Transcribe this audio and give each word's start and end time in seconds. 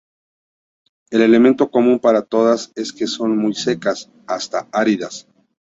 El 1.11 1.21
elemento 1.21 1.69
común 1.69 1.99
para 1.99 2.23
todas 2.23 2.71
es 2.75 2.91
que 2.91 3.05
son 3.05 3.37
muy 3.37 3.53
secas, 3.53 4.09
hasta 4.25 4.67
áridas. 4.71 5.27